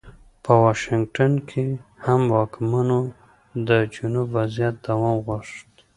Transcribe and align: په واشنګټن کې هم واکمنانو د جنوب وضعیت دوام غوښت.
په 0.43 0.51
واشنګټن 0.63 1.33
کې 1.49 1.65
هم 2.05 2.21
واکمنانو 2.35 2.99
د 3.67 3.69
جنوب 3.93 4.27
وضعیت 4.37 4.75
دوام 4.85 5.15
غوښت. 5.25 5.69